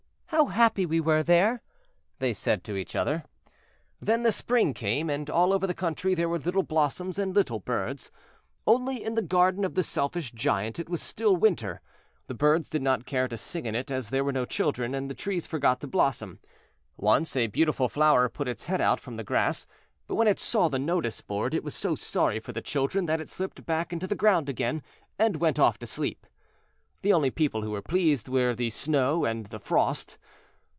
[0.33, 1.61] "How happy we were there,"
[2.19, 3.25] they said to each other.
[3.99, 7.59] Then the Spring came, and all over the country there were little blossoms and little
[7.59, 8.09] birds.
[8.65, 11.81] Only in the garden of the Selfish Giant it was still winter.
[12.27, 15.09] The birds did not care to sing in it as there were no children, and
[15.11, 16.39] the trees forgot to blossom.
[16.95, 19.67] Once a beautiful flower put its head out from the grass,
[20.07, 23.19] but when it saw the notice board it was so sorry for the children that
[23.19, 24.81] it slipped back into the ground again,
[25.19, 26.25] and went off to sleep.
[27.03, 30.19] The only people who were pleased were the Snow and the Frost.